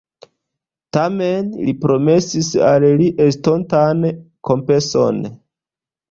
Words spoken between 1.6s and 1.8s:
li